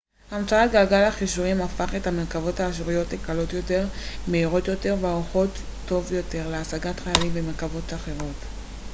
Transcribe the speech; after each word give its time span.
המצאת 0.31 0.71
גלגל 0.71 1.03
החישורים 1.03 1.61
הפך 1.61 1.95
את 1.95 2.07
המרכבות 2.07 2.59
האשוריות 2.59 3.13
לקלות 3.13 3.53
יותר 3.53 3.87
מהירות 4.27 4.67
יותר 4.67 4.95
וערוכות 5.01 5.49
טוב 5.87 6.11
יותר 6.11 6.49
להשגת 6.49 6.99
חיילים 6.99 7.31
ומרכבות 7.33 7.93
אחרות 7.93 8.35